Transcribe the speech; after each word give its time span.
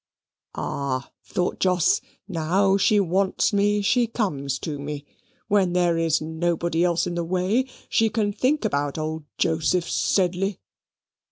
"Ah!" 0.55 1.11
thought 1.23 1.59
Jos, 1.59 2.01
"now 2.27 2.75
she 2.75 2.99
wants 2.99 3.53
me 3.53 3.83
she 3.83 4.07
comes 4.07 4.57
to 4.57 4.79
me. 4.79 5.05
When 5.47 5.73
there 5.73 5.95
is 5.95 6.19
nobody 6.19 6.83
else 6.83 7.05
in 7.05 7.13
the 7.13 7.23
way 7.23 7.67
she 7.87 8.09
can 8.09 8.33
think 8.33 8.65
about 8.65 8.97
old 8.97 9.25
Joseph 9.37 9.87
Sedley!" 9.87 10.59